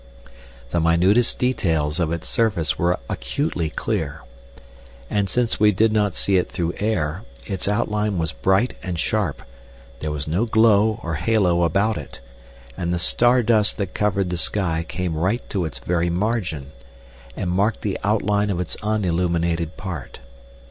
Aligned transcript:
The 0.71 0.81
minutest 0.81 1.37
details 1.37 1.99
of 1.99 2.11
its 2.11 2.27
surface 2.27 2.75
were 2.75 2.97
acutely 3.07 3.69
clear. 3.69 4.21
And 5.11 5.29
since 5.29 5.59
we 5.59 5.71
did 5.71 5.91
not 5.93 6.15
see 6.15 6.37
it 6.37 6.51
through 6.51 6.73
air, 6.79 7.21
its 7.45 7.67
outline 7.67 8.17
was 8.17 8.31
bright 8.31 8.73
and 8.81 8.97
sharp, 8.97 9.43
there 9.99 10.09
was 10.09 10.27
no 10.27 10.47
glow 10.47 10.99
or 11.03 11.13
halo 11.13 11.61
about 11.61 11.97
it, 11.99 12.19
and 12.75 12.91
the 12.91 12.97
star 12.97 13.43
dust 13.43 13.77
that 13.77 13.93
covered 13.93 14.31
the 14.31 14.39
sky 14.39 14.83
came 14.89 15.13
right 15.15 15.47
to 15.51 15.65
its 15.65 15.77
very 15.77 16.09
margin, 16.09 16.71
and 17.37 17.51
marked 17.51 17.81
the 17.83 17.99
outline 18.03 18.49
of 18.49 18.59
its 18.59 18.75
unilluminated 18.81 19.77
part. 19.77 20.19